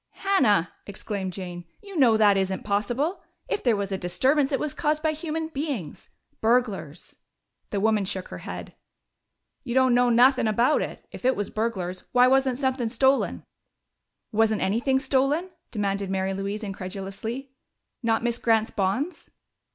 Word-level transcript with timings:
"Hannah!" 0.25 0.71
exclaimed 0.87 1.31
Jane. 1.31 1.63
"You 1.79 1.95
know 1.95 2.17
that 2.17 2.35
isn't 2.35 2.63
possible. 2.63 3.21
If 3.47 3.61
there 3.61 3.75
was 3.75 3.91
a 3.91 3.99
disturbance, 3.99 4.51
it 4.51 4.59
was 4.59 4.73
caused 4.73 5.03
by 5.03 5.11
human 5.11 5.49
beings. 5.49 6.09
Burglars." 6.41 7.17
The 7.69 7.79
woman 7.79 8.05
shook 8.05 8.29
her 8.29 8.39
head. 8.39 8.73
"You 9.63 9.75
don't 9.75 9.93
know 9.93 10.09
nuthin' 10.09 10.47
about 10.47 10.81
it! 10.81 11.05
If 11.11 11.23
it 11.23 11.35
was 11.35 11.51
burglars, 11.51 12.05
why 12.13 12.25
wasn't 12.27 12.57
somethin' 12.57 12.89
stolen?" 12.89 13.43
"Wasn't 14.31 14.61
anything 14.63 14.97
stolen?" 14.97 15.51
demanded 15.69 16.09
Mary 16.09 16.33
Louise 16.33 16.63
incredulously. 16.63 17.51
"Not 18.01 18.23
Miss 18.23 18.39
Grant's 18.39 18.71
bonds?" 18.71 19.29